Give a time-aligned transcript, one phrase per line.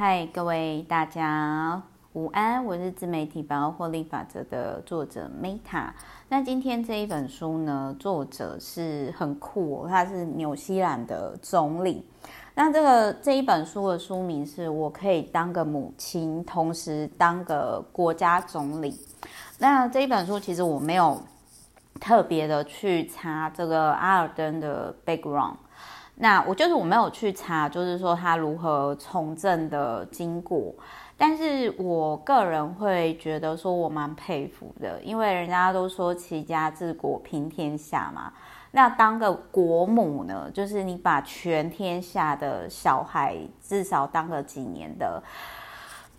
[0.00, 5.90] 嗨，各位大家午安，我是自媒体百万获利法则的作者 Meta。
[6.28, 12.06] 那今天这一本书呢，作者是很酷哦，他是纽西兰的总理。
[12.54, 18.96] 那这个这一本书的书名是我可以当个母亲，同时当个国家总理。
[19.58, 21.20] 那这一本书其实我没有
[21.98, 25.56] 特别的去查这个阿尔登的 background。
[26.20, 30.74] 那我就是我没有去查，就是说他如何从政的经过，
[31.16, 38.32] 但是我个人会觉得说我蛮佩服的，因为人家都说齐家治国平天下嘛，
[38.72, 45.22] 那当个国母呢，就是你把全天下的小孩至少当个几年的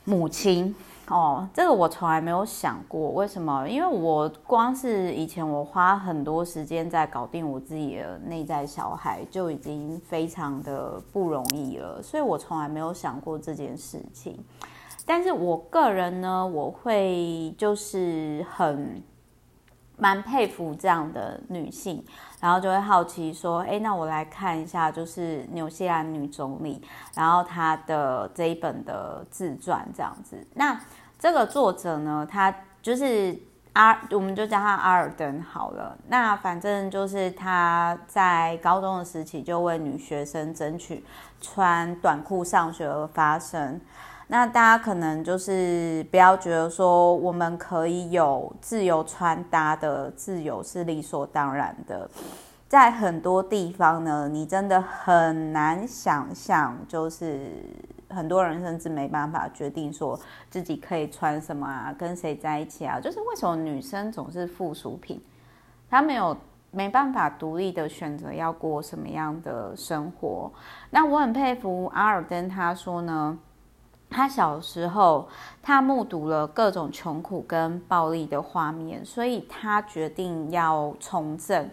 [0.06, 0.74] 母亲。
[1.10, 3.68] 哦，这个我从来没有想过，为什么？
[3.68, 14.38] 因为我光是以前我花很多时间在搞定我自己的内在小孩，就已经非常的不容易了，所以我从来没有想过这件事情。
[15.04, 19.02] 但是我个人呢，我会就是很
[19.98, 22.06] 蛮佩服这样的女性，
[22.40, 26.80] 然后就会好奇说，哎，那我来看一下，就是纽西兰女总理，
[27.16, 30.80] 然后她的这一本的自传这样子，那。
[31.20, 33.38] 这个作者呢，他就是
[33.74, 35.98] 阿，我们就叫他阿尔登好了。
[36.08, 41.04] 那反正就是他在高中的时期就为女学生争取
[41.42, 43.82] 穿短裤上学而发声。
[44.28, 52.10] 那大家可能就是不要觉得说我们可以有自由穿搭的自由是理所当然的，
[52.70, 57.52] 在很多地方呢，你真的很难想象，就是。
[58.10, 63.00] 很多人甚至没办法决定说自己可以穿什么啊，跟谁在一起啊？
[63.00, 65.22] 就是为什么女生总是附属品？
[65.90, 66.36] 她没有
[66.72, 70.52] 没办法独立的选择要过什么样的生活？
[70.90, 73.38] 那我很佩服阿尔登，他说呢，
[74.10, 75.28] 他小时候
[75.62, 81.70] 他目睹了各种穷苦跟暴力的画面，所以他决定要从政。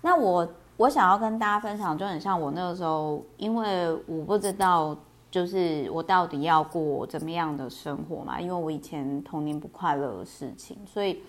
[0.00, 0.48] 那我
[0.78, 4.96] 我想要跟大家分享，就很像我那个时候，因为我不知道。
[5.36, 8.40] 就是我到底要过怎么样的生活嘛？
[8.40, 11.20] 因为我以前童年不快乐的事情，所以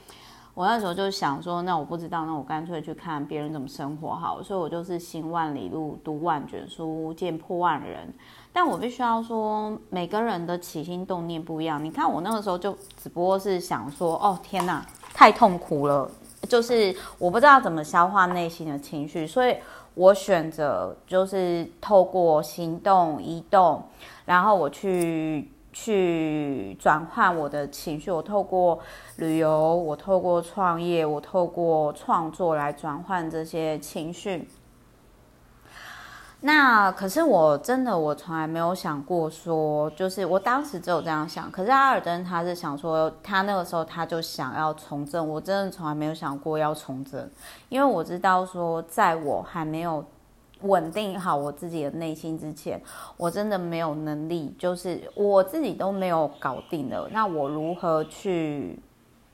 [0.54, 4.42] 我那时候就想说，那我不知道，那我干脆去看别人怎么生活好。
[4.42, 8.08] 所以我就是行万里路，读万卷书，见破万人。
[8.54, 11.84] 但我必须要说，每个人的起心动念不一样。
[11.84, 16.10] 你看我那个时候就只不过是想说，哦天哪，太痛苦了，
[16.48, 19.54] 就是我不知道怎么消化内心的情绪，所以。
[19.98, 23.82] 我选择就是透过行动、移动，
[24.26, 28.12] 然后我去去转换我的情绪。
[28.12, 28.78] 我透过
[29.16, 34.48] 旅游，我透过创业，我透过创作来转换这些情绪。
[36.48, 41.52] 那可是我真的，我从来没有想过说，就是我当时只有这样想。
[41.52, 45.28] 可是阿尔登他是想说，他那个时候他就想要从政。
[45.28, 47.30] 我真的从来没有想过要从政，
[47.68, 50.02] 因为我知道说，在我还没有
[50.62, 52.82] 稳定好我自己的内心之前，
[53.18, 57.10] 我真的没有能力，就是我自己都没有搞定的。
[57.12, 58.80] 那我如何去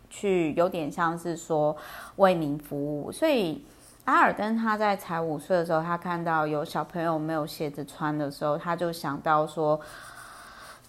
[0.09, 1.77] 去有点像是说
[2.15, 3.11] 为民服务？
[3.11, 3.63] 所以。
[4.05, 9.79] 阿尔登他在才五岁的时候，他看到有小朋友没有鞋子穿的时候，他就想到说，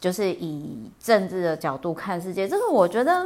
[0.01, 3.25] 就是以政治的角度看世界，这个我觉得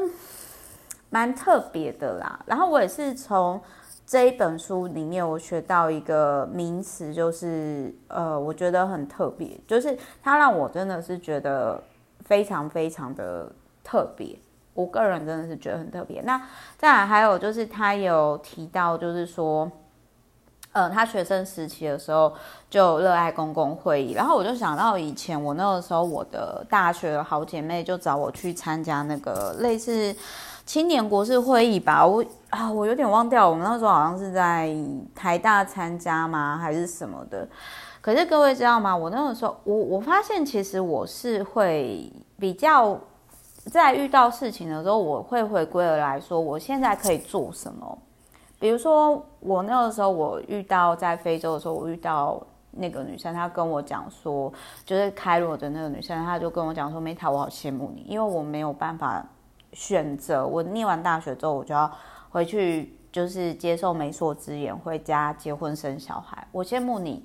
[1.08, 2.38] 蛮特别的啦。
[2.44, 3.58] 然后我也是从
[4.06, 11.82] 这一本书里面，我学到一个名词，就是呃，我觉得很特别，就是他让我真的是觉得
[12.26, 13.50] 非常非常的
[13.82, 14.38] 特别。
[14.78, 16.20] 我个人真的是觉得很特别。
[16.22, 16.40] 那
[16.76, 19.68] 再来还有就是他有提到，就是说，
[20.70, 22.32] 呃，他学生时期的时候
[22.70, 30.14] 就热爱公共会议，然后我就想到以前我那个时候我的大学的好姐妹就找我去参加那个类似
[30.64, 34.72] 青年国事会议吧，我啊我有点忘掉，我们那时候好像是在
[35.12, 37.48] 台大参加吗还是什么的？
[38.00, 38.96] 可是各位知道吗？
[38.96, 42.96] 我那个时候我我发现其实我是会比较。
[43.70, 47.98] 在遇到事情的时候，我会回归而来说，我现在可以做什么？
[48.58, 52.40] 比如说，我那个时候我遇到在非洲的时候，我遇到
[52.72, 54.52] 那个女生，她跟我讲说，
[54.84, 59.24] 就是开罗的那个女生，她就跟我讲说，Meta，我好羡慕你，因为我没有办法
[59.72, 60.46] 选择。
[60.46, 61.90] 我念完大学之后，我就要
[62.30, 66.46] 回去，就是接受媒妁之言，回家结婚生小孩。
[66.50, 67.22] 我羡慕你。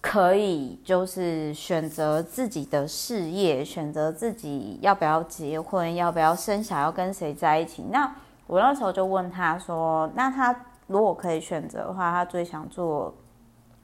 [0.00, 7.84] 可以就是选择自己的事业，选择自己要不要结婚，要不要生小，要跟谁在一起。
[7.90, 8.10] 那
[8.46, 10.54] 我那时候就问他说：“那他
[10.86, 13.14] 如果可以选择的话，他最想做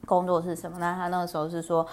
[0.06, 1.86] 工作是什么？”那他那个时候是说，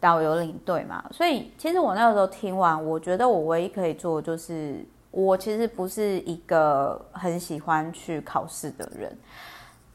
[0.00, 1.04] 导游领队嘛。
[1.12, 9.16] 所以其实我那个时候听完，我觉得我唯一可以做的就是，我其实不是一个很喜欢去考试的人。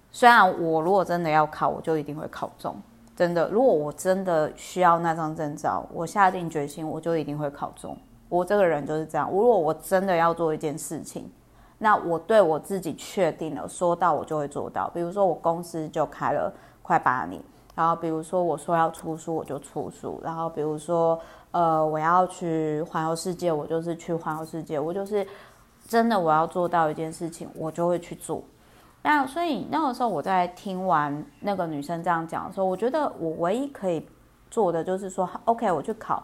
[0.09, 2.75] 虽然我如果真的要考，我就一定会考中。
[3.15, 7.95] 真的，如果我真的需要那张证照，我下定决心，我就一定会考中。
[8.27, 9.29] 我这个人就是这样。
[9.31, 11.31] 如果我真的要做一件事情，
[11.77, 14.89] 那我对我自己确定了，说到我就会做到。
[14.95, 16.51] 比如说我公司就开了
[16.81, 17.39] 快八年，
[17.75, 20.19] 然后比如说我说要出书，我就出书。
[20.23, 21.19] 然后比如说
[21.51, 24.79] 呃我要去环游世界，我就是去环游世界。
[24.79, 25.27] 我就是
[25.87, 28.43] 真的我要做到一件事情，我就会去做。
[29.05, 34.07] 那所以那个时候我在听完那个女生这样讲的时候，我觉得我唯一可以
[34.49, 36.23] 做的就是说，OK，我去考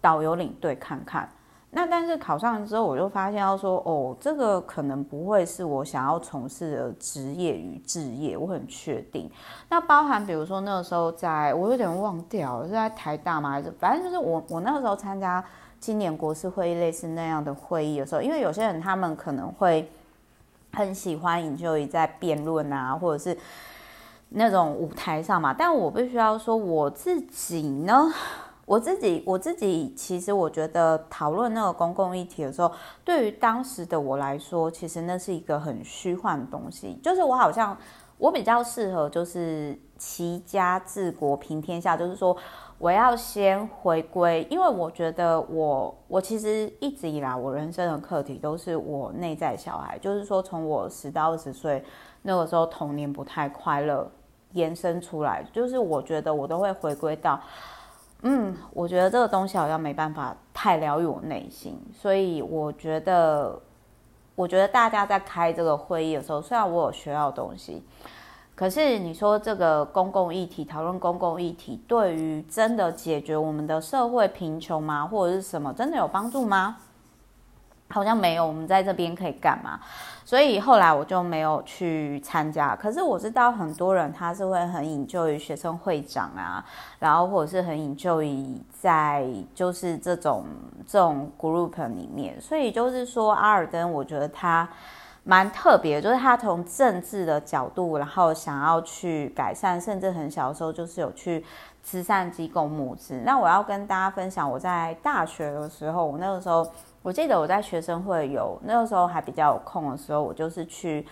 [0.00, 1.28] 导游领队看看。
[1.72, 9.28] 那但是考上之后，我就发现要说，哦，这个可能不会是我想要从事的职业与置业，我很确定。
[9.68, 13.50] 那包含比如说那个时候在，我有点忘掉，是在台大吗？
[13.50, 15.44] 还是反正就是我我那个时候参加
[15.80, 19.90] 青年国事会议类似那样的会议的时候，因为有些人他们可能会。
[20.72, 23.36] 很喜欢尹秀怡在辩论啊，或者是
[24.30, 25.52] 那种舞台上嘛。
[25.52, 28.12] 但我必须要说，我自己呢，
[28.64, 32.70] 我自己我自己其实我觉得讨论那个公共议题的时候，
[33.04, 36.98] 对于当时的我来说，其实那是一个很虚幻的东西。
[37.02, 37.76] 就是我好像
[38.18, 42.36] 我比较适合就是齐家治国平天下，就是说。
[42.80, 51.84] 我要先回归，因为我觉得我我其实一直以来我人生的课题都是我内在小孩，就是说从我十到二十岁
[52.22, 54.10] 那个时候童年不太快乐
[54.52, 57.38] 延伸出来，就是我觉得我都会回归到，
[58.22, 63.60] 嗯，我觉得这个东西好像没办法太疗愈我内心，所以我觉得
[64.34, 67.82] 我觉得大家在开这个会议的时候，虽然我有学到东西。
[68.60, 75.06] 可是你说这个公共议题，讨论公共议题，对于真的解决我们的社会贫穷吗？
[75.06, 76.76] 或者是什么真的有帮助吗？
[77.88, 78.46] 好像没有。
[78.46, 79.80] 我们在这边可以干嘛？
[80.26, 82.76] 所以后来我就没有去参加。
[82.76, 86.62] 可是我知道很多人他是会很引咎于学生会长啊，
[86.98, 90.44] 然后或者是很引咎于在就是这种
[90.86, 92.38] 这种 group 里面。
[92.38, 94.68] 所以就是说，阿尔登，我觉得他。
[95.30, 101.44] 蛮特别，就是他从政治的角度，然后想要去改善，甚至很小的时候就是有去
[101.84, 103.22] 慈善机构募资。
[103.24, 106.68] 那我要跟大家分享，我在大学的时候，我那个时候
[107.00, 111.06] 我记得我在学生会有那个时候还比较有空的时候，我就是去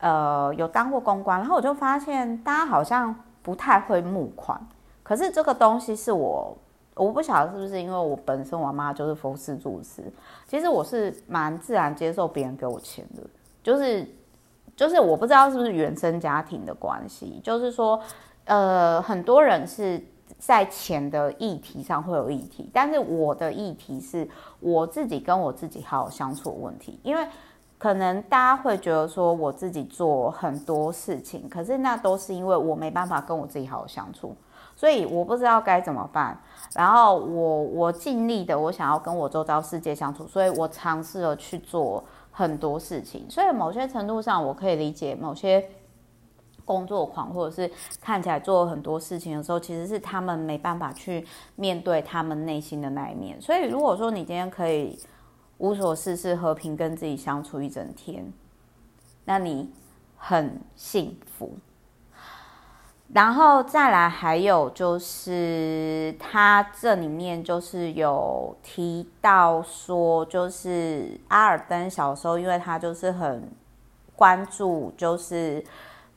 [0.00, 4.60] 呃有当过公关，然后我就发现大家好像不太会募款，
[5.02, 6.54] 可是这个东西是我
[6.96, 10.04] 我不晓得是不是因为我本身我妈就是佛事主持，
[10.46, 13.22] 其实我是蛮自然接受别人给我钱的。
[13.68, 14.02] 就是，
[14.74, 18.00] 就是我不知道是不是原生家庭的关系，就是说，
[18.46, 20.02] 呃，很多人是
[20.38, 24.26] 在钱的议题上会有议题，但是我的议题是
[24.60, 27.28] 我自己跟我自己好好相处的问题，因为
[27.76, 34.34] 可能大家会觉得说我自己做很多事情，可是那都是因为我没办法跟我自己好好相处，
[34.74, 36.40] 所以我不知道该怎么办，
[36.74, 42.02] 然后我我尽力的我想要跟我周遭世界相处，所以我尝试了去做。
[42.38, 45.68] 很多事情，所以某些程度上，我可以理解某些
[46.64, 47.68] 工作狂，或者是
[48.00, 51.26] 看起来做很多事情的时候，其实是他们没办法去
[51.56, 53.40] 面对他们内心的那一面。
[53.42, 54.96] 所以，如果说你今天可以
[55.56, 58.32] 无所事事、和平跟自己相处一整天，
[59.24, 59.68] 那你
[60.16, 61.50] 很幸福。
[63.14, 73.50] 然后再来，还有就是他这里面就是有提到说，就是阿尔登小时候，因为他就是很
[74.14, 75.64] 关注就是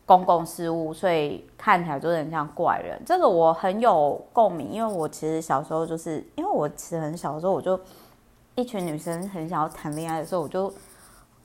[0.06, 3.02] 公共事务，所以看起来就很像怪人。
[3.06, 7.80] 这个我很有共鸣，因为我其实小时候就是因为我其实很小的时候，我就
[8.56, 10.72] 一群女生很想要谈恋爱的时候，我就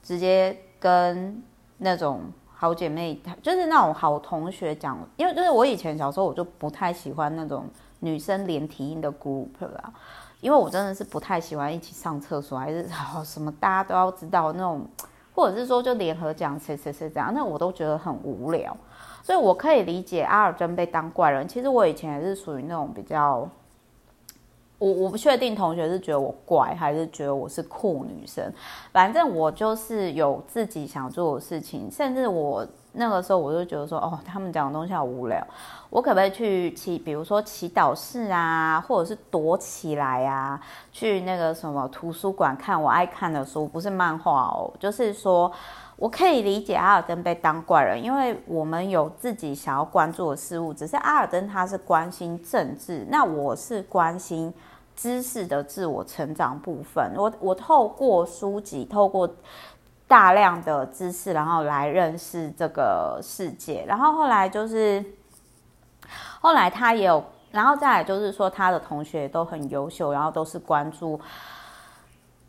[0.03, 1.41] 直接跟
[1.79, 2.23] 那种。
[2.59, 7.67] 好姐妹，就是那种好同学讲，因为就是我以前小时候我就不太喜欢那种
[8.01, 9.93] 女生连体婴的 group 啦，
[10.41, 14.87] 因为我真的是不太喜欢一起上厕所，还是好什么大家都要知道那种，
[15.35, 18.75] 或者是说就联合讲谁谁谁这样，那我都觉得很无聊，
[19.23, 21.47] 所以我可以理解阿尔真被当怪人。
[21.47, 23.49] 其实我以前也是属于那种比较。
[24.79, 28.53] 我我不确定同学是觉得我怪，还是觉得我是酷女生。
[28.93, 35.47] 反正我就是有自己想做的事情，甚至我那个时候我就觉得说，哦，他们讲的东西好无聊，
[35.89, 40.61] 我可不可以去祈，比如说祈祷室啊，或者是躲起来啊，
[40.93, 45.51] 去那个什么图书馆看我爱看的书，不是漫画哦，就是说。
[45.97, 50.73] 我可以理解阿尔登被当怪人，因为我们有自己想要关注的事物。
[50.75, 54.53] 只是阿尔登他是关心政治，那我是关心
[54.95, 57.13] 知识的自我成长部分。
[57.17, 59.27] 我我透过书籍，透过
[60.07, 63.83] 大量的知识，然后来认识这个世界。
[63.89, 65.03] 然后后来就是，
[66.43, 71.19] 后来他也有，然后再来就是说，他的同学都很优秀，然后都是关注。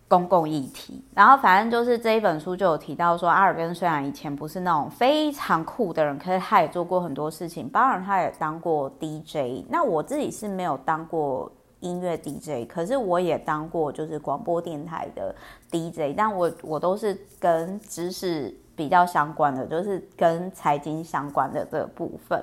[0.10, 9.66] 公共议题，然后反正就是这一本书就有提到说，阿尔根虽然以前不是那种非常酷的人，可是他也做过很多事情，当然他也当过 DJ。
[9.68, 15.36] 那我自己是没有当过音乐 DJ，可是我也当过就是广播电台的
[15.70, 22.42] DJ，但我我都是跟知识比较相关的，就是跟财经相关的这部分。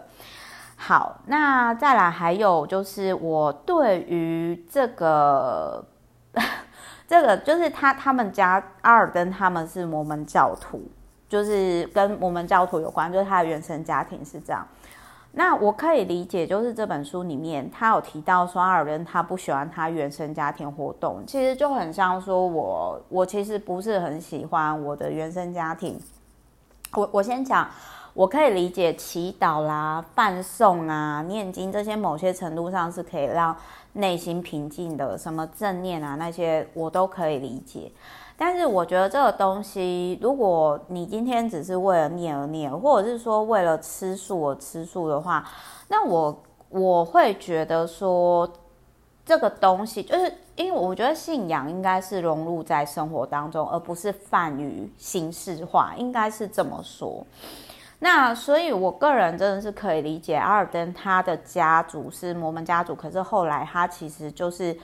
[0.76, 5.83] 好，那再来还有就是我对于这个。
[7.07, 10.83] 这个就是他他们家阿尔登他们是摩门教徒，
[11.29, 14.67] 就是跟摩门教徒有关，就是他的原生家庭是这样。
[15.37, 26.01] 那我可以理解，就是这本书里面他有提到说阿尔登他不喜欢他原生家庭活动，其实就很像说我我其实不是很喜欢我的原生家庭。
[26.93, 27.69] 我我先讲，
[28.14, 33.54] 我可以理解祈祷啦、梵诵啊、念经这些，某些程度上是可以让。
[33.97, 37.88] 内心平静的什么正念啊，那些我都可以理解。
[38.37, 45.49] 但是我觉得这个东西，如果你今天只是为了念而念，或者是说为了吃素而吃素的话，
[45.87, 48.50] 那我我会觉得说，
[49.25, 57.25] 这个东西就是因为我觉得信仰应该是融入在生活当中，而不是泛于形式化，应该是这么说。
[58.01, 64.77] 那所以，我个人真的是可以理解阿尔登他的家族是摩门家族，可是后来他其实就是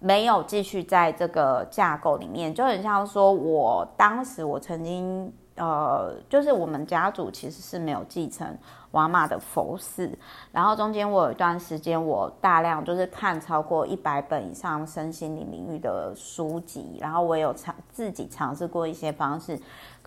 [0.00, 8.46] 没有继续在这个架构里面，就很像说，我当时我曾经呃，就是我们家族其实是没有继承
[8.90, 10.10] 我阿嬷的佛寺，
[10.52, 19.58] 然后中间我有一段时间我大量就是看超过一百本以上身心灵领域的书籍，然后我有尝自己尝试过一些方式。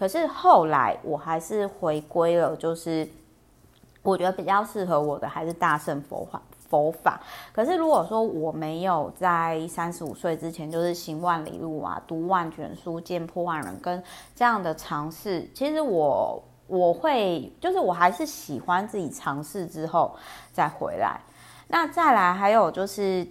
[0.02, 3.08] 可是后来我还是回归了，就是
[4.02, 7.22] 我觉得比较适合我的还是大圣佛法佛法。
[7.54, 14.04] 可是如果说我没有在三十五岁之前就是行万里路啊，读万卷书，见破万人，跟
[14.34, 20.16] 这样的尝试，其实我我会就是我还是喜欢自己尝试之后
[20.52, 21.22] 再回来。
[21.68, 23.28] 那再来还有就是，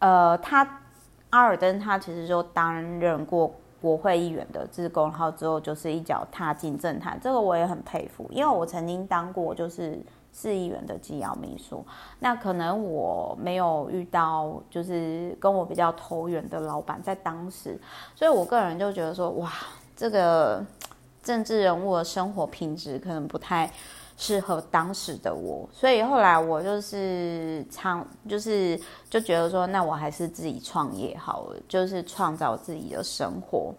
[0.00, 0.82] 呃，他
[1.30, 3.50] 阿尔登他其实就担任过。
[3.80, 9.98] 国会议员的职工，然后之后就是一脚踏进政坛，这个我也很佩服，因为我曾经当过就是
[10.32, 11.84] 市议员的机要秘书，
[12.18, 17.78] 那可能我没有遇到就是跟我比较投缘的老板在当时，
[18.14, 19.50] 所以我个人就觉得说，哇，
[19.96, 20.64] 这个
[21.22, 23.70] 政治人物的生活品质可能不太。
[24.22, 33.74] 适合当时的我，所以后来我就是常，就是就觉得说，那我还是自己创业好了，就是创造自己的生活。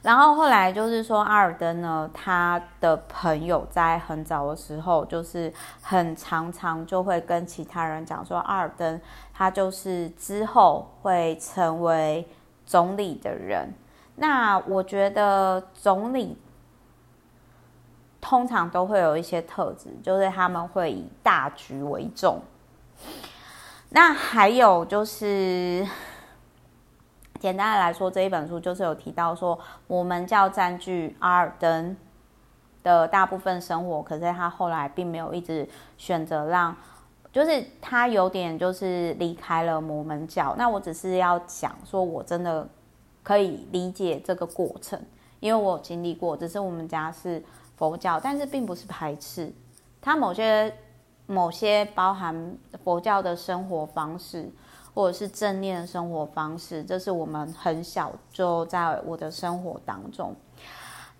[0.00, 5.52] 然后后来就是说，阿尔登呢，他的朋友在很早的时候，就是
[5.82, 8.98] 很常常就会跟其他人讲说，阿尔登
[9.34, 12.26] 他就是之后会成为
[12.64, 13.68] 总理的人。
[14.16, 16.38] 那我觉得总理。
[18.20, 22.40] 通常都会有一些特质，就是他们会以大局为重。
[23.90, 25.86] 那还有就是，
[27.38, 31.96] 简单的来说，这一本书就是有提到说，摩门教占据阿尔登
[32.82, 36.76] 的大部分生活，可是他后来并没有一直选择让，
[37.32, 40.54] 就是他有点就是离开了摩门教。
[40.58, 42.68] 那我只是要讲说，我真的
[43.22, 45.00] 可以理解这个过程，
[45.38, 47.42] 因为我经历过，只是我们家是。
[47.78, 49.52] 佛教，但是并不是排斥，
[50.00, 50.74] 它某些
[51.26, 54.50] 某些包含佛教的生活方式，
[54.92, 60.34] 或者是正念的生活方式，这是我们很小就在我的生活当中。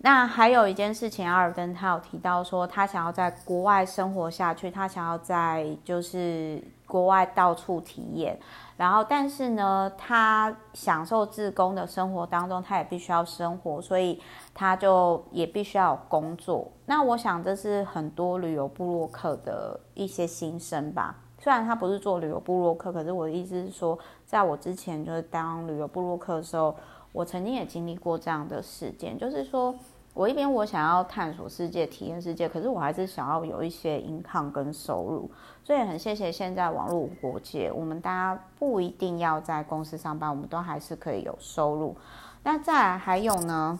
[0.01, 8.39] 那还有一件事情，阿尔登他有提到说，他想要在国外生活下去，他想要在就是国外到处体验。
[8.79, 14.17] 然后，但是呢，他享受自工的生活当中，他也必须要生活，所以
[14.53, 16.65] 他就也必须要有工作。
[16.85, 21.13] 那我想，这是很多旅游部落客的一些心声吧。
[21.39, 26.73] 虽然他不是做旅游部落客，可是我的意思是说，在我之前就是当旅游部落客的时候，
[27.11, 29.75] 我曾经也经历过这样的事件，就是说。
[30.19, 35.31] 我一边我想要探索世界、体验世界，可是我还是想要有一些 income 跟收入。
[35.63, 41.95] 所以很谢谢现在网络无国界，我们大家不一定要在公司上班，我们都还是可以有收入。
[42.43, 43.79] 那再还有呢，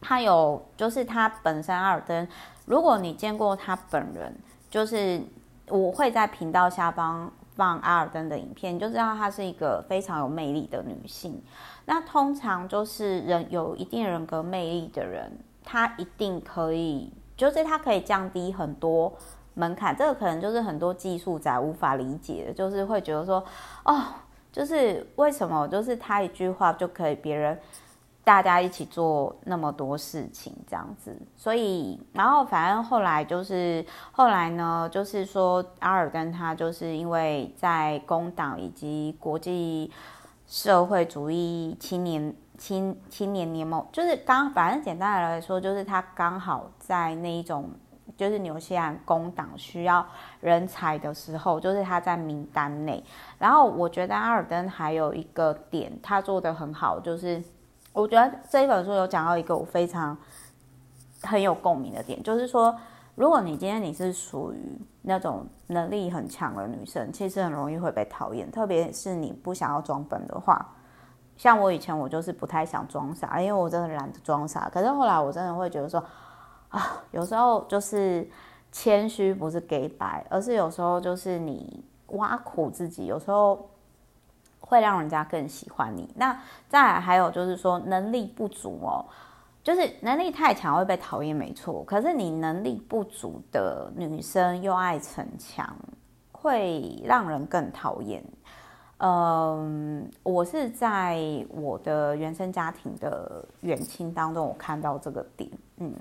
[0.00, 2.26] 他有就是他本身阿尔登，
[2.66, 4.34] 如果你见过他本人，
[4.68, 5.22] 就是
[5.68, 11.40] 我会在频道下方放阿尔登的影片，就知道她是一个非常有魅力的女性。
[11.86, 19.12] 那通常就是人有一定人格魅力的人，他一定可以，就是他可以降低很多
[19.52, 19.94] 门槛。
[19.94, 23.44] 这个可能就是很多技术宅无法理解的，就是会觉得说，
[23.84, 24.02] 哦，
[24.50, 27.60] 就是为什么，就是他一句话就可以别人
[28.24, 31.14] 大家一起做那么多事情这样子。
[31.36, 39.92] 所以，然后反正后来就是后来呢，就是说阿尔跟他就是因为在工党以及国际。
[40.46, 47.70] 社会主义青年青青年联盟就是刚，反正简单的来说，就是他刚好在那一种，
[48.16, 50.06] 就是纽西兰工党需要
[50.40, 53.02] 人才的时候，就是他在名单内。
[53.38, 57.42] 然后我觉得阿尔登还有一个点，他做得很好，就是
[57.92, 60.16] 我觉得这一本书有讲到一个我非常
[61.22, 62.74] 很有共鸣的点，就是说。
[63.14, 64.58] 如果你今天你是属于
[65.02, 70.74] 那种能力很强的女生，其实很容易会被讨厌，特别是你不想要装笨的话。
[71.36, 74.68] 像我以前我就是不太想装傻，因为我真的懒得装傻。
[74.72, 76.02] 可是后来我真的会觉得说，
[76.68, 78.28] 啊，有时候就是
[78.70, 83.68] 谦虚不是给白，而是有时候就是你挖苦自己，有时候
[84.60, 86.08] 会让人家更喜欢你。
[86.16, 86.36] 那
[86.68, 89.04] 再来还有就是说能力不足哦。
[89.64, 91.82] 就是能力太强会被讨厌，没错。
[91.84, 95.74] 可是你能力不足的女生又爱逞强，
[96.32, 98.22] 会让人更讨厌。
[98.98, 101.18] 嗯，我是在
[101.48, 105.50] 我的原生家庭的远亲当中，我看到这个点。
[105.78, 105.94] 嗯，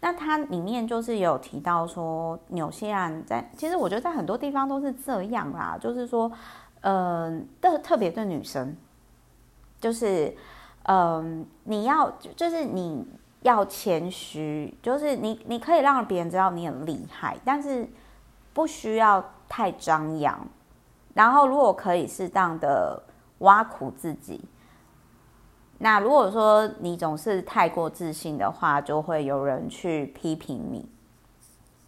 [0.00, 6.30] 那它里面就是有提到说，纽西兰在其实我觉得在很多地方都是这样啦，就是说，
[6.82, 8.76] 嗯，特特别对女生，
[9.80, 10.32] 就是。
[10.84, 13.06] 嗯，你要就是你
[13.42, 17.88] 要谦虚，就是你你可以让别人知道你很厉害，但是
[18.52, 20.40] 不需要太张扬。
[21.14, 23.02] 然后如果可以适当的
[23.38, 24.40] 挖苦自己，
[25.78, 30.88] 那如果说你总是太过自信的话，就会有人去批评你。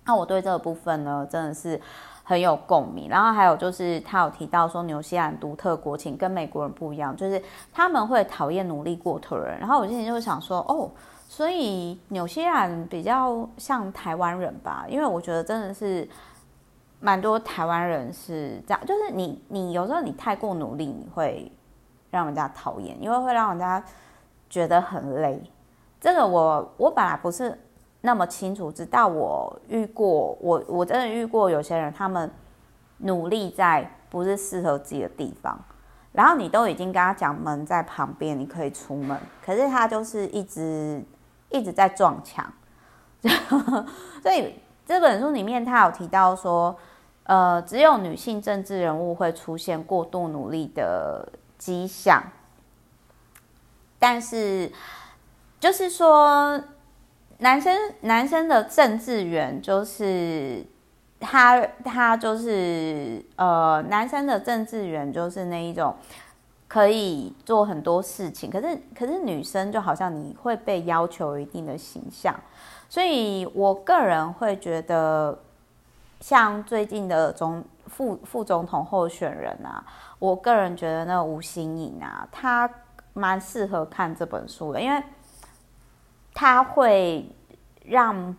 [0.04, 1.80] 那我对这个部分呢，真的是。
[2.24, 9.58] 很有共鸣，然后还有就是他有提到说，纽西兰独特国情跟美国人不一样，就是他们会讨厌努力过头的人。
[9.58, 10.88] 然后我之前就想说，哦，
[11.28, 16.08] 所以纽西兰比较像台湾人吧，因为我觉得真的是
[17.00, 21.50] 蛮多台湾人是这样，就是你你有时候你太过努力，你会
[22.10, 23.84] 让人家讨厌，因为会让人家
[24.48, 25.42] 觉得很累。
[26.00, 27.58] 这个我我本来不是。
[28.04, 32.28] 那么清楚，直到我遇过我，我真的遇过有些人，他们
[32.98, 35.56] 努力在不是适合自己的地方，
[36.10, 41.00] 然后你都已经跟他讲门在旁边，你可以出门，可是他就是一直
[41.48, 42.44] 一直在撞墙。
[44.20, 46.76] 所以这本书里面他有提到说，
[47.22, 52.20] 呃，只有女性政治人物会出现过度努力的迹象，
[54.00, 54.72] 但是
[55.60, 56.60] 就是说。
[57.42, 60.64] 男生男生的政治员就是
[61.18, 65.92] 他，他就是呃，男生的政治员就是那一种
[66.68, 72.32] 可以做很多事情，可是可是女生就好像你会被要求一定的形象，
[72.88, 75.36] 所以我个人会觉得，
[76.20, 79.84] 像最近的总副副总统候选人啊，
[80.20, 82.70] 我个人觉得那吴欣颖啊，他
[83.14, 85.02] 蛮适合看这本书的，因为。
[86.34, 87.28] 他会
[87.84, 88.34] 让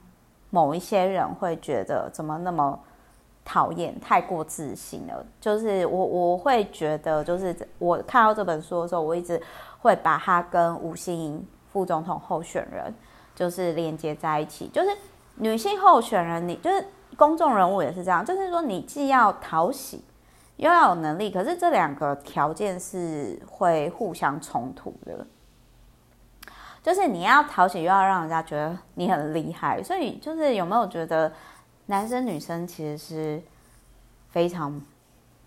[0.49, 2.79] 某一些人会觉得怎么那么
[3.45, 5.25] 讨厌，太过自信了。
[5.41, 9.41] 就是我我会觉得，就是我看到这本书的时候，我一直
[9.81, 12.93] 会把他跟吴欣盈副总统候选人
[13.35, 14.69] 就是连接在一起。
[14.69, 14.89] 就是
[15.35, 16.85] 女性候选人，你就是
[17.17, 20.03] 公众人物也是这样，就是说你既要讨喜，
[20.57, 25.25] 又要有能力，可是这两个条件是会互相冲突的。
[26.83, 31.31] 就是你要讨喜，又要让人家觉得你很厉害，所以就是有没有觉得
[31.85, 33.41] 男生女生其实是
[34.27, 34.81] 非常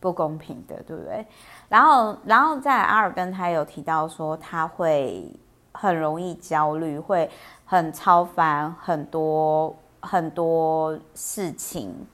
[0.01, 1.27] 不公平的，对不对？
[1.69, 5.31] 然后，然后在阿尔根他有提到说他会
[5.73, 7.31] 很容易焦虑，会
[7.67, 12.07] 很超凡很多很多事情，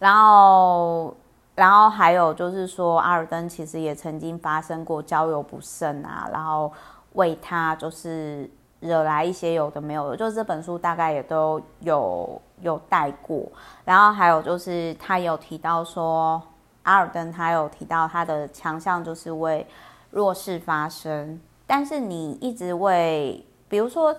[0.00, 1.14] 然后，
[1.54, 6.72] 然后还有就是说阿尔登其实也曾经发生过交友不慎啊，然后。
[7.12, 8.48] 为他就是
[8.80, 13.44] 惹来一些有的没有的，就是这本书大概也都有有带过。
[13.84, 16.40] 然后还有就是他有提到说，
[16.84, 19.66] 阿尔登他有提到他的强项就是为
[20.10, 24.16] 弱势发声，但是你一直为，比如说，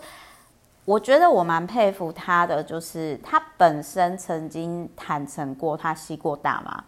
[0.86, 6.84] 我觉得我蛮佩服他的，就是他本身曾经坦诚过他吸过大麻。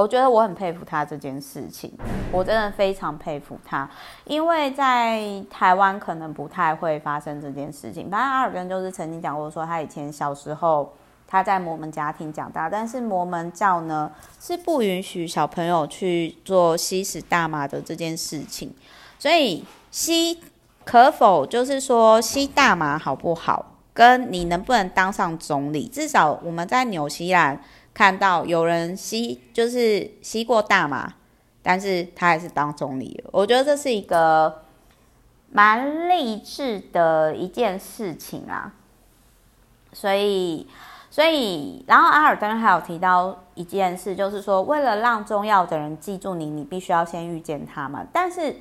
[0.00, 1.92] 我觉得我很佩服他这件事情，
[2.30, 3.90] 我真的非常佩服他，
[4.24, 8.08] 因为在台湾可能不太会发生这件事情。
[8.08, 10.94] 反正阿尔根就是曾经讲过，说他以前小时候
[11.26, 14.08] 他在摩门家庭长大，但是摩门教呢
[14.38, 18.72] 是不允许小朋友去做吸食大麻的这件事情，
[19.18, 20.38] 所以吸
[20.84, 27.60] 可否就是说吸大麻好不好，跟你能不能当上总理，至少我们在纽西兰。
[27.98, 31.14] 看到有人吸，就是吸过大麻，
[31.64, 33.20] 但是他还是当总理。
[33.32, 34.62] 我觉得这是一个
[35.50, 38.72] 蛮励志的一件事情啊。
[39.92, 40.68] 所以，
[41.10, 48.06] 所以，然后阿尔登还有提到一件事，就是说，为了让重要的人记住你，你必须要先遇见他们。
[48.12, 48.58] 但是，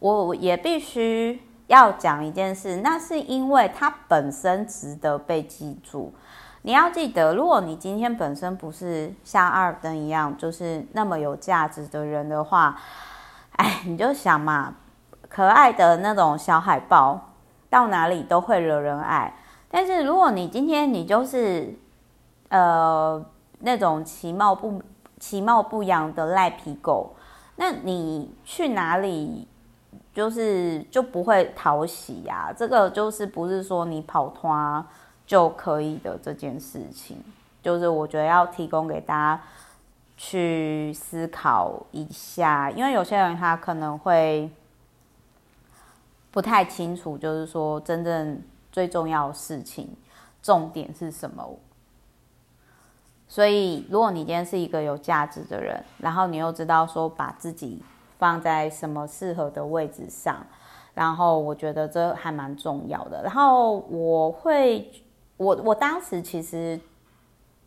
[0.00, 6.12] 我也必须要讲一件事，那是因为他本身值得被记住。
[6.64, 12.76] 你要记得，如果你今天本身不是像阿尔登一样，就是那么有价值的人的话，
[13.58, 14.74] 哎，你就想嘛，
[15.28, 17.32] 可爱的那种小海豹，
[17.68, 19.34] 到哪里都会惹人爱。
[19.68, 21.74] 但是如果你今天你就是，
[22.48, 23.24] 呃，
[23.58, 24.80] 那种其貌不
[25.18, 27.16] 其貌不扬的赖皮狗，
[27.56, 29.48] 那你去哪里
[30.14, 32.52] 就是就不会讨喜呀？
[32.56, 34.84] 这个就是不是说你跑脱。
[35.32, 37.16] 就可以的这件事情，
[37.62, 39.42] 就是我觉得要提供给大家
[40.14, 44.50] 去思考一下，因为有些人他可能会
[46.30, 49.96] 不太清楚，就是说真正最重要的事情
[50.42, 51.48] 重点是什么。
[53.26, 57.82] 所以，如果你今天是一个有价值的人，然后你又知道说把自己
[58.18, 60.46] 放在什么适合的位置上，
[60.92, 63.22] 然后我觉得这还蛮重要的。
[63.22, 64.92] 然后我会。
[65.42, 66.78] 我我当时其实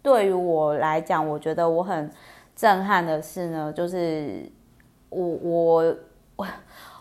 [0.01, 2.09] 对于我来讲，我觉得我很
[2.55, 4.49] 震撼的是呢，就是
[5.09, 5.95] 我我
[6.37, 6.47] 我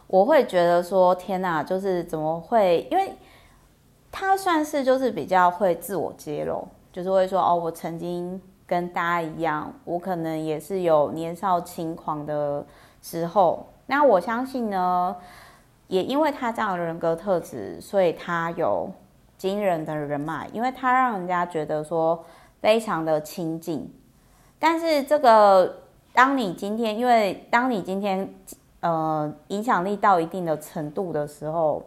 [0.08, 2.88] 我会觉得说天哪，就是怎么会？
[2.90, 3.12] 因为
[4.10, 12.66] 他算是就是比较会自我揭露，就是会说哦，我曾经跟大家一样，我可能也是有年少轻狂的
[13.00, 13.64] 时候。
[13.86, 15.14] 那我相信呢，
[15.86, 18.90] 也因为他这样的人格特质，所以他有。
[19.36, 22.24] 惊人的人脉，因为他让人家觉得说
[22.60, 23.92] 非常的亲近。
[24.58, 28.32] 但是这个，当你今天，因为当你今天
[28.80, 31.82] 呃影响力到一定的程度的时候，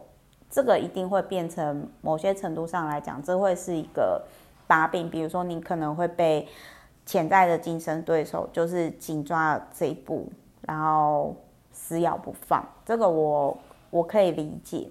[0.48, 4.22] 这个一定会变成某些程度上来讲，这会是一个
[4.66, 5.10] 把柄。
[5.10, 6.46] 比如说，你可能会被
[7.04, 10.30] 潜在的竞争对手就是紧抓这一步，
[10.62, 11.34] 然后
[11.72, 12.64] 死咬不放。
[12.84, 13.58] 这个我
[13.90, 14.88] 我可以理解。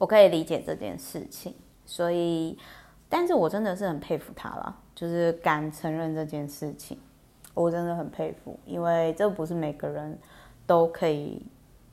[0.00, 2.58] 我可以理解这件事情，所以，
[3.06, 6.98] 但是我真的是很佩服他了，就是敢承认这件事情，
[7.52, 10.18] 我真的很佩服，因为这不是每个人
[10.66, 11.44] 都可以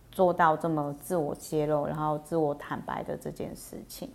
[0.10, 4.10] 做到这么自我揭露，然后自我坦白的这件事情。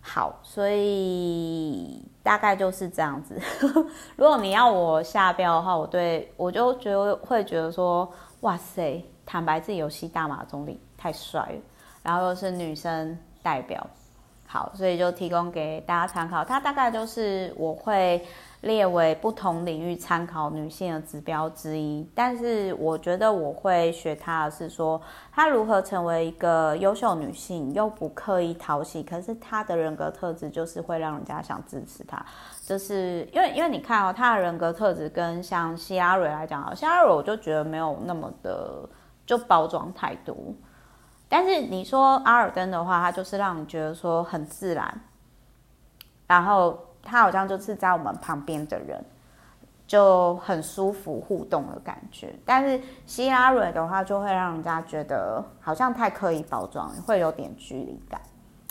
[0.00, 3.36] 好，所以大概就是这样子。
[4.14, 8.08] 如果你要我下标的话，我对我就觉得会觉得说，
[8.42, 11.60] 哇塞，坦白自己有吸大麻总理太帅了。
[12.02, 13.86] 然后又是女生代表，
[14.46, 16.44] 好，所以就提供给大家参考。
[16.44, 18.24] 它大概就是我会
[18.62, 22.08] 列为不同领域参考女性的指标之一。
[22.14, 25.00] 但是我觉得我会学她的是说，
[25.32, 32.24] 她如何成为一个优秀女性，又不刻意讨喜，可是她的人格特质就是会让人家想支持她。
[32.64, 38.88] 就是因为因为你看哦，她的人格特质跟像希拉蕊来讲啊，希拉蕊我就觉得没有那么的
[39.26, 40.36] 就包装太多。
[41.34, 45.00] 但是你说阿尔登的话，他就是让你觉得说很自然，
[46.26, 49.02] 然后他好像就是在我们旁边的人，
[49.86, 52.34] 就很舒服互动的感觉。
[52.44, 58.20] 但是希拉蕊的话，就会让人家觉得好像太刻意包装，会有点距离感。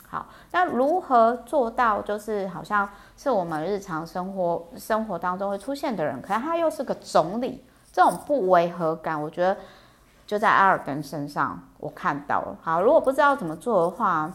[0.08, 9.58] 好，那如何做到就是好像是我们日常生活生活当中会出现的人，可是他又是个总理，这种不违和感，我觉得。
[10.26, 12.58] 就在阿尔登身上，我看到了。
[12.62, 14.32] 好，如果不知道怎么做的话，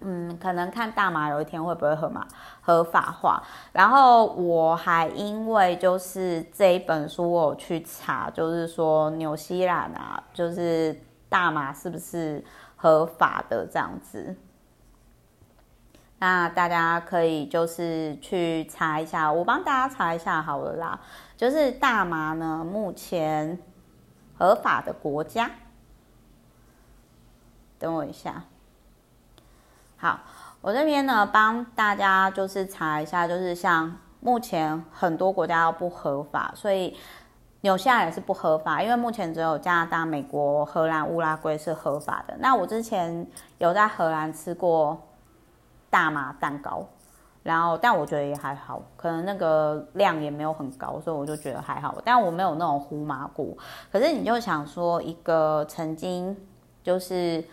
[0.00, 2.26] 嗯，可能看大麻有一天会不会合法
[2.60, 3.42] 合法化。
[3.72, 12.44] 然后我还因为就是这一本书，我有去查，就是说纽西兰啊，就是大麻是不是
[12.76, 14.36] 合法的这样子。
[16.18, 20.98] 那大家可以就是去查一下，我帮大家查一下好了啦。
[21.36, 23.58] 就是大麻呢，目前
[24.38, 25.50] 合法的国家，
[27.78, 28.44] 等我一下。
[29.96, 30.20] 好，
[30.60, 36.96] 我这边呢帮大家就是查一下，就是像目前很多国家都不合法，所以
[37.62, 42.36] 纽西兰也是不合法，因为目前只有加拿大、美国、荷兰、乌拉圭是合法的。
[42.38, 43.26] 那我之前
[43.58, 45.02] 有在荷兰吃过。
[45.88, 46.86] 大麻蛋糕，
[47.46, 51.96] 然后但我觉得也还好，可能那个量也没有很高，所以我就觉得还好。
[52.04, 53.46] 但我没有那种呼麻过。
[53.92, 56.36] 可是你就想说，一个曾经
[56.82, 57.44] 就是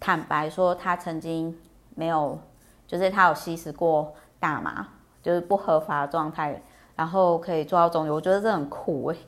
[0.00, 1.54] 坦白说他曾经
[1.94, 2.38] 没有，
[2.86, 4.88] 就是他有吸食过大麻，
[5.22, 6.62] 就是不合法的状态，
[6.96, 9.18] 然后可以做到中医，我觉得这很酷诶，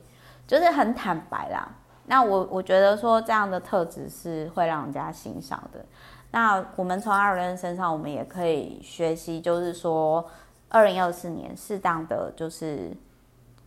[0.47, 1.69] 就是很坦白啦。
[2.07, 5.85] 那我我觉得说这样的特质是会让人家欣赏的。
[6.31, 10.23] 那我们从二人身上，我们也可以学习，就是说，
[10.69, 12.91] 二零二四年适当的就是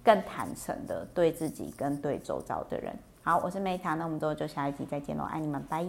[0.05, 2.95] 更坦诚的对自己跟对周遭的人。
[3.23, 5.85] 好，我是梅塔那我们之后就下一集再见喽，爱你们，拜。